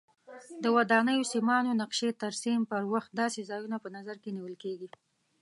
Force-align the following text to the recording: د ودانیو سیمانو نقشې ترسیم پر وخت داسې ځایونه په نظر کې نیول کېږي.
د 0.63 0.65
ودانیو 0.75 1.29
سیمانو 1.33 1.71
نقشې 1.81 2.09
ترسیم 2.23 2.61
پر 2.71 2.81
وخت 2.93 3.09
داسې 3.21 3.41
ځایونه 3.49 3.77
په 3.83 3.89
نظر 3.97 4.15
کې 4.23 4.29
نیول 4.37 4.55
کېږي. 4.63 4.89